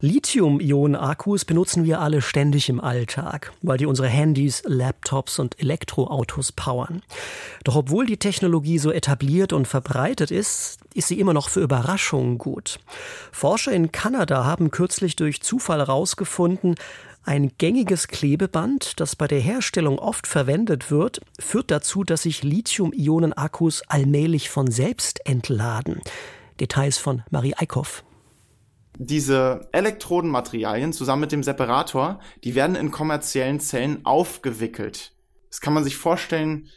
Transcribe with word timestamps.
Lithium-Ionen-Akkus 0.00 1.44
benutzen 1.44 1.82
wir 1.82 2.00
alle 2.00 2.22
ständig 2.22 2.68
im 2.68 2.80
Alltag, 2.80 3.52
weil 3.62 3.78
die 3.78 3.86
unsere 3.86 4.06
Handys, 4.06 4.62
Laptops 4.64 5.40
und 5.40 5.58
Elektroautos 5.58 6.52
powern. 6.52 7.02
Doch 7.64 7.74
obwohl 7.74 8.06
die 8.06 8.16
Technologie 8.16 8.78
so 8.78 8.92
etabliert 8.92 9.52
und 9.52 9.66
verbreitet 9.66 10.30
ist, 10.30 10.78
ist 10.94 11.08
sie 11.08 11.18
immer 11.18 11.32
noch 11.34 11.48
für 11.48 11.62
Überraschungen 11.62 12.38
gut. 12.38 12.78
Forscher 13.32 13.72
in 13.72 13.90
Kanada 13.90 14.44
haben 14.44 14.70
kürzlich 14.70 15.16
durch 15.16 15.42
Zufall 15.42 15.80
herausgefunden, 15.80 16.76
ein 17.24 17.50
gängiges 17.58 18.06
Klebeband, 18.06 19.00
das 19.00 19.16
bei 19.16 19.26
der 19.26 19.40
Herstellung 19.40 19.98
oft 19.98 20.28
verwendet 20.28 20.92
wird, 20.92 21.20
führt 21.40 21.72
dazu, 21.72 22.04
dass 22.04 22.22
sich 22.22 22.44
Lithium-Ionen-Akkus 22.44 23.82
allmählich 23.88 24.48
von 24.48 24.70
selbst 24.70 25.26
entladen. 25.26 26.00
Details 26.60 26.98
von 26.98 27.24
Marie 27.30 27.54
Eickhoff 27.56 28.04
diese 28.98 29.68
Elektrodenmaterialien 29.72 30.92
zusammen 30.92 31.20
mit 31.22 31.32
dem 31.32 31.42
Separator, 31.42 32.18
die 32.44 32.54
werden 32.54 32.76
in 32.76 32.90
kommerziellen 32.90 33.60
Zellen 33.60 34.04
aufgewickelt. 34.04 35.12
Das 35.50 35.60
kann 35.60 35.72
man 35.72 35.84
sich 35.84 35.96
vorstellen 35.96 36.68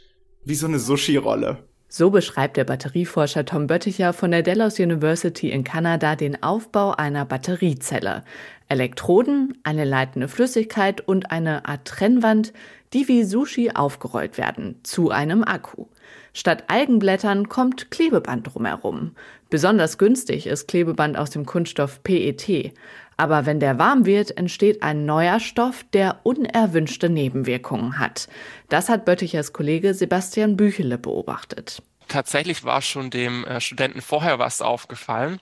wie 0.45 0.55
so 0.55 0.67
eine 0.67 0.80
Sushi-Rolle. 0.80 1.67
So 1.89 2.09
beschreibt 2.09 2.55
der 2.55 2.63
Batterieforscher 2.63 3.44
Tom 3.44 3.67
Bötticher 3.67 4.13
von 4.13 4.31
der 4.31 4.44
Dallas 4.44 4.80
University 4.80 5.49
in 5.49 5.66
Kanada 5.66 6.16
den 6.16 6.41
Aufbau 6.41 6.91
einer 6.91 7.25
Batteriezelle. 7.25 8.23
Elektroden, 8.71 9.57
eine 9.63 9.84
leitende 9.84 10.30
Flüssigkeit 10.30 11.02
und 11.02 11.30
eine 11.30 11.66
Art 11.66 11.85
Trennwand, 11.85 12.53
die 12.94 13.09
wie 13.09 13.25
Sushi 13.25 13.71
aufgerollt 13.71 14.38
werden, 14.38 14.80
zu 14.84 15.11
einem 15.11 15.44
Akku. 15.44 15.88
Statt 16.34 16.63
Algenblättern 16.67 17.49
kommt 17.49 17.91
Klebeband 17.91 18.47
drumherum. 18.47 19.11
Besonders 19.49 19.97
günstig 19.97 20.47
ist 20.47 20.70
Klebeband 20.70 21.17
aus 21.17 21.31
dem 21.31 21.45
Kunststoff 21.45 22.02
PET. 22.03 22.73
Aber 23.17 23.45
wenn 23.45 23.59
der 23.59 23.78
warm 23.78 24.05
wird, 24.05 24.38
entsteht 24.38 24.81
ein 24.83 25.06
neuer 25.06 25.41
Stoff, 25.41 25.83
der 25.91 26.22
unerwünschte 26.23 27.09
Nebenwirkungen 27.09 28.00
hat. 28.00 28.30
Das 28.69 28.88
hat 28.88 29.03
Böttichers 29.03 29.52
Kollege 29.52 29.94
Sebastian 29.94 30.56
Büchele 30.56 30.97
beobachtet. 30.97 31.83
Tatsächlich 32.12 32.66
war 32.66 32.81
schon 32.81 33.09
dem 33.09 33.45
äh, 33.45 33.62
Studenten 33.62 34.02
vorher 34.02 34.38
was 34.38 34.62
aufgefallen, 34.62 35.40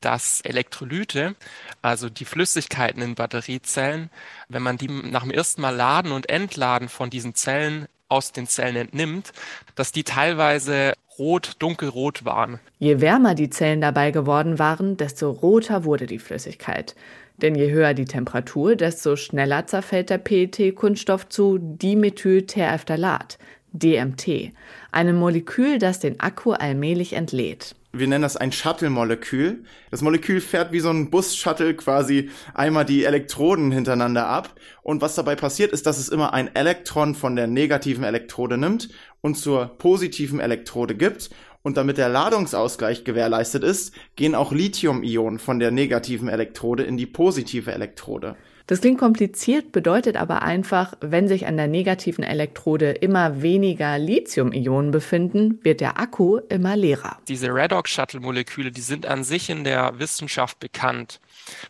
dass 0.00 0.40
Elektrolyte, 0.42 1.34
also 1.82 2.08
die 2.08 2.24
Flüssigkeiten 2.24 3.02
in 3.02 3.16
Batteriezellen, 3.16 4.10
wenn 4.48 4.62
man 4.62 4.78
die 4.78 4.86
nach 4.86 5.22
dem 5.22 5.32
ersten 5.32 5.60
Mal 5.60 5.74
laden 5.74 6.12
und 6.12 6.28
entladen 6.28 6.88
von 6.88 7.10
diesen 7.10 7.34
Zellen 7.34 7.88
aus 8.08 8.30
den 8.30 8.46
Zellen 8.46 8.76
entnimmt, 8.76 9.32
dass 9.74 9.90
die 9.90 10.04
teilweise 10.04 10.92
rot, 11.18 11.56
dunkelrot 11.58 12.24
waren. 12.24 12.60
Je 12.78 13.00
wärmer 13.00 13.34
die 13.34 13.50
Zellen 13.50 13.80
dabei 13.80 14.12
geworden 14.12 14.60
waren, 14.60 14.96
desto 14.96 15.32
roter 15.32 15.82
wurde 15.82 16.06
die 16.06 16.20
Flüssigkeit. 16.20 16.94
Denn 17.38 17.56
je 17.56 17.72
höher 17.72 17.92
die 17.92 18.04
Temperatur, 18.04 18.76
desto 18.76 19.16
schneller 19.16 19.66
zerfällt 19.66 20.10
der 20.10 20.18
PET-Kunststoff 20.18 21.28
zu 21.28 21.58
Dimethylterephthalat, 21.58 23.38
DMT, 23.74 24.52
einem 24.90 25.16
Molekül, 25.16 25.78
das 25.78 26.00
den 26.00 26.18
Akku 26.20 26.52
allmählich 26.52 27.12
entlädt 27.12 27.76
wir 27.94 28.08
nennen 28.08 28.22
das 28.22 28.36
ein 28.36 28.52
Shuttle-Molekül. 28.52 29.64
Das 29.90 30.02
Molekül 30.02 30.40
fährt 30.40 30.72
wie 30.72 30.80
so 30.80 30.90
ein 30.90 31.10
Bus-Shuttle 31.10 31.74
quasi 31.74 32.30
einmal 32.52 32.84
die 32.84 33.04
Elektroden 33.04 33.70
hintereinander 33.70 34.26
ab. 34.26 34.54
Und 34.82 35.00
was 35.00 35.14
dabei 35.14 35.36
passiert, 35.36 35.72
ist, 35.72 35.86
dass 35.86 35.98
es 35.98 36.08
immer 36.08 36.34
ein 36.34 36.54
Elektron 36.54 37.14
von 37.14 37.36
der 37.36 37.46
negativen 37.46 38.04
Elektrode 38.04 38.58
nimmt 38.58 38.90
und 39.20 39.36
zur 39.36 39.66
positiven 39.78 40.40
Elektrode 40.40 40.96
gibt. 40.96 41.30
Und 41.62 41.76
damit 41.76 41.96
der 41.96 42.08
Ladungsausgleich 42.08 43.04
gewährleistet 43.04 43.62
ist, 43.62 43.94
gehen 44.16 44.34
auch 44.34 44.52
Lithium-Ionen 44.52 45.38
von 45.38 45.60
der 45.60 45.70
negativen 45.70 46.28
Elektrode 46.28 46.82
in 46.82 46.96
die 46.96 47.06
positive 47.06 47.72
Elektrode. 47.72 48.36
Das 48.66 48.80
klingt 48.80 48.98
kompliziert, 48.98 49.72
bedeutet 49.72 50.16
aber 50.16 50.40
einfach, 50.40 50.94
wenn 51.02 51.28
sich 51.28 51.46
an 51.46 51.58
der 51.58 51.66
negativen 51.66 52.24
Elektrode 52.24 52.92
immer 52.92 53.42
weniger 53.42 53.98
Lithium-Ionen 53.98 54.90
befinden, 54.90 55.58
wird 55.62 55.82
der 55.82 56.00
Akku 56.00 56.38
immer 56.48 56.74
leerer. 56.74 57.18
Diese 57.28 57.48
Redox-Shuttle-Moleküle, 57.48 58.70
die 58.70 58.80
sind 58.80 59.04
an 59.04 59.22
sich 59.22 59.50
in 59.50 59.64
der 59.64 59.98
Wissenschaft 59.98 60.60
bekannt. 60.60 61.20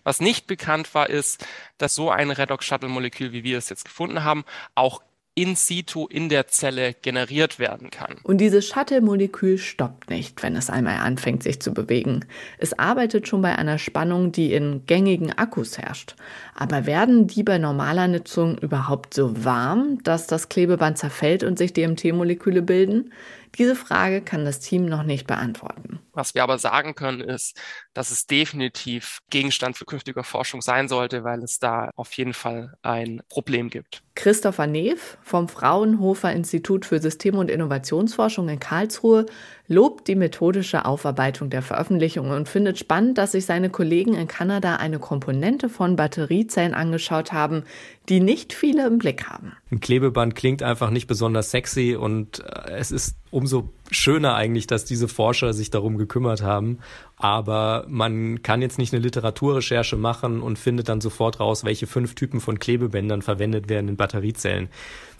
Was 0.05 0.21
nicht 0.21 0.47
bekannt 0.47 0.95
war, 0.95 1.11
ist, 1.11 1.45
dass 1.79 1.97
so 1.97 2.11
ein 2.11 2.31
Redox-Shuttle-Molekül, 2.31 3.33
wie 3.33 3.43
wir 3.43 3.59
es 3.59 3.71
jetzt 3.71 3.87
gefunden 3.87 4.23
haben, 4.23 4.45
auch 4.77 5.03
in 5.37 5.57
situ 5.57 6.07
in 6.07 6.29
der 6.29 6.47
Zelle 6.47 6.95
generiert 6.95 7.59
werden 7.59 7.91
kann. 7.91 8.17
Und 8.23 8.39
dieses 8.39 8.69
Shuttle-Molekül 8.69 9.59
stoppt 9.59 10.09
nicht, 10.09 10.41
wenn 10.45 10.55
es 10.55 10.71
einmal 10.71 10.99
anfängt, 10.99 11.43
sich 11.43 11.61
zu 11.61 11.75
bewegen. 11.75 12.25
Es 12.59 12.79
arbeitet 12.79 13.27
schon 13.27 13.43
bei 13.43 13.57
einer 13.57 13.79
Spannung, 13.79 14.31
die 14.31 14.53
in 14.53 14.87
gängigen 14.87 15.33
Akkus 15.33 15.79
herrscht. 15.79 16.15
Aber 16.55 16.87
werden 16.87 17.27
die 17.27 17.43
bei 17.43 17.59
normaler 17.59 18.07
Nutzung 18.07 18.59
überhaupt 18.59 19.15
so 19.15 19.45
warm, 19.45 19.99
dass 20.05 20.29
das 20.29 20.49
Klebeband 20.49 20.99
zerfällt 20.99 21.43
und 21.43 21.59
sich 21.59 21.73
DMT-Moleküle 21.73 22.63
bilden? 22.63 23.11
Diese 23.59 23.77
Frage 23.77 24.21
kann 24.23 24.45
das 24.45 24.61
Team 24.61 24.87
noch 24.87 25.03
nicht 25.03 25.27
beantworten. 25.27 26.01
Was 26.13 26.35
wir 26.35 26.43
aber 26.43 26.59
sagen 26.59 26.95
können, 26.95 27.21
ist, 27.21 27.61
dass 27.93 28.11
es 28.11 28.27
definitiv 28.27 29.19
Gegenstand 29.31 29.77
für 29.77 29.85
künftige 29.85 30.23
Forschung 30.23 30.63
sein 30.63 30.89
sollte, 30.89 31.25
weil 31.25 31.43
es 31.43 31.59
da 31.59 31.91
auf 31.97 32.13
jeden 32.13 32.35
Fall 32.35 32.75
ein 32.83 33.23
Problem 33.29 33.69
gibt. 33.69 34.03
Christopher 34.15 34.69
Neef 34.69 35.19
vom 35.23 35.49
Fraunhofer 35.49 36.33
Institut 36.33 36.87
für 36.87 37.01
System- 37.01 37.37
und 37.37 37.51
Innovationsforschung 37.51 38.49
in 38.49 38.61
Karlsruhe 38.61 39.27
lobt 39.67 40.09
die 40.09 40.15
methodische 40.15 40.85
Aufarbeitung 40.85 41.49
der 41.51 41.63
Veröffentlichungen 41.63 42.33
und 42.33 42.49
findet 42.49 42.79
spannend, 42.79 43.17
dass 43.19 43.33
sich 43.33 43.47
seine 43.47 43.71
Kollegen 43.71 44.15
in 44.15 44.29
Kanada 44.29 44.77
eine 44.77 44.99
Komponente 44.99 45.69
von 45.69 45.97
Batteriezellen 45.97 46.75
angeschaut 46.75 47.33
haben, 47.33 47.65
die 48.09 48.21
nicht 48.21 48.53
viele 48.53 48.87
im 48.87 48.99
Blick 48.99 49.29
haben. 49.29 49.53
Ein 49.71 49.81
Klebeband 49.81 50.35
klingt 50.35 50.63
einfach 50.63 50.91
nicht 50.91 51.07
besonders 51.07 51.51
sexy 51.51 51.97
und 51.97 52.41
äh, 52.41 52.73
es 52.73 52.91
ist 52.91 53.17
umso 53.31 53.71
schöner 53.91 54.35
eigentlich, 54.35 54.67
dass 54.67 54.85
diese 54.85 55.09
Forscher 55.09 55.53
sich 55.53 55.71
darum 55.71 55.99
gekümmert 55.99 56.43
haben. 56.43 56.79
Aber 57.17 57.85
man 57.89 58.43
kann 58.43 58.63
jetzt 58.63 58.79
nicht 58.79 58.93
eine 58.93 59.03
Literaturrecherche 59.03 59.97
machen 59.97 60.43
und 60.43 60.59
findet 60.59 60.89
dann 60.89 61.01
sofort 61.01 61.41
raus, 61.41 61.65
welche 61.65 61.87
fünf 61.87 62.15
Typen 62.15 62.41
von 62.41 62.59
Klebebändern 62.59 63.23
verwendet 63.23 63.69
werden 63.69 63.89
in 63.89 63.97
Batteriezellen. 63.97 64.69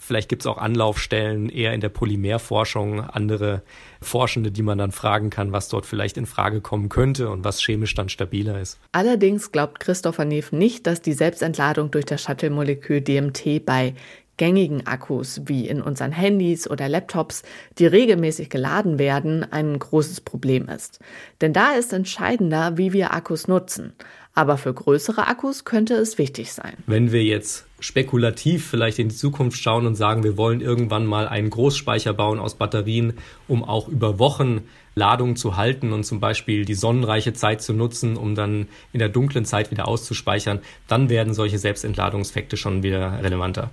Vielleicht 0.05 0.29
gibt 0.29 0.43
es 0.43 0.47
auch 0.47 0.59
Anlaufstellen 0.59 1.49
eher 1.49 1.73
in 1.73 1.81
der 1.81 1.89
Polymerforschung, 1.89 3.01
andere 3.01 3.63
Forschende, 4.01 4.51
die 4.51 4.61
man 4.61 4.77
dann 4.77 4.91
fragen 4.91 5.31
kann, 5.31 5.51
was 5.51 5.67
dort 5.67 5.87
vielleicht 5.87 6.17
in 6.17 6.27
Frage 6.27 6.61
kommen 6.61 6.89
könnte 6.89 7.29
und 7.29 7.43
was 7.43 7.59
chemisch 7.59 7.95
dann 7.95 8.09
stabiler 8.09 8.59
ist. 8.59 8.77
Allerdings 8.91 9.51
glaubt 9.51 9.79
Christopher 9.79 10.25
Neef 10.25 10.51
nicht, 10.51 10.85
dass 10.85 11.01
die 11.01 11.13
Selbstentladung 11.13 11.89
durch 11.89 12.05
das 12.05 12.21
Shuttle-Molekül 12.21 13.01
DMT 13.01 13.65
bei 13.65 13.95
gängigen 14.37 14.85
Akkus 14.85 15.41
wie 15.45 15.67
in 15.67 15.81
unseren 15.81 16.11
Handys 16.11 16.69
oder 16.69 16.89
Laptops, 16.89 17.43
die 17.77 17.85
regelmäßig 17.85 18.49
geladen 18.49 18.99
werden, 18.99 19.45
ein 19.51 19.77
großes 19.77 20.21
Problem 20.21 20.67
ist. 20.67 20.99
Denn 21.41 21.53
da 21.53 21.71
ist 21.71 21.93
entscheidender, 21.93 22.77
wie 22.77 22.93
wir 22.93 23.13
Akkus 23.13 23.47
nutzen. 23.47 23.93
Aber 24.37 24.57
für 24.57 24.73
größere 24.73 25.27
Akkus 25.27 25.63
könnte 25.63 25.93
es 25.93 26.17
wichtig 26.17 26.51
sein. 26.51 26.73
Wenn 26.87 27.13
wir 27.13 27.23
jetzt 27.23 27.65
spekulativ 27.79 28.67
vielleicht 28.67 28.99
in 28.99 29.07
die 29.07 29.15
Zukunft 29.15 29.57
schauen 29.57 29.87
und 29.87 29.95
sagen, 29.95 30.23
wir 30.23 30.35
wollen 30.35 30.59
irgendwann 30.59 31.05
mal 31.05 31.29
einen 31.29 31.49
Großspeicher 31.49 32.13
bauen 32.13 32.39
aus 32.39 32.55
Batterien, 32.55 33.13
um 33.47 33.63
auch 33.63 33.87
über 33.87 34.19
Wochen 34.19 34.65
Ladung 34.93 35.37
zu 35.37 35.55
halten 35.55 35.93
und 35.93 36.03
zum 36.03 36.19
Beispiel 36.19 36.65
die 36.65 36.73
sonnenreiche 36.73 37.33
Zeit 37.33 37.61
zu 37.61 37.73
nutzen, 37.73 38.17
um 38.17 38.35
dann 38.35 38.67
in 38.91 38.99
der 38.99 39.09
dunklen 39.09 39.45
Zeit 39.45 39.71
wieder 39.71 39.87
auszuspeichern, 39.87 40.59
dann 40.87 41.09
werden 41.09 41.33
solche 41.33 41.57
Selbstentladungseffekte 41.57 42.57
schon 42.57 42.83
wieder 42.83 43.21
relevanter. 43.21 43.71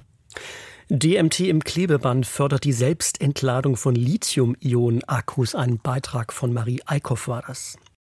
DMT 0.88 1.40
im 1.40 1.62
Klebeband 1.62 2.26
fördert 2.26 2.64
die 2.64 2.72
Selbstentladung 2.72 3.76
von 3.76 3.94
Lithium-Ionen-Akkus. 3.94 5.54
Ein 5.54 5.78
Beitrag 5.78 6.32
von 6.32 6.52
Marie 6.52 6.80
Eickhoff 6.86 7.28
war 7.28 7.42
das. 7.46 7.76